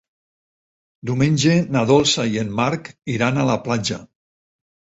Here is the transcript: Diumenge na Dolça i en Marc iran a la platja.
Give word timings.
Diumenge 1.09 1.53
na 1.75 1.85
Dolça 1.93 2.27
i 2.33 2.41
en 2.47 2.51
Marc 2.63 2.91
iran 3.19 3.39
a 3.39 3.47
la 3.53 3.61
platja. 3.69 4.03